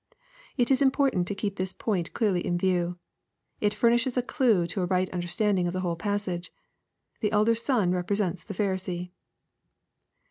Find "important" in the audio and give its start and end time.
0.81-1.27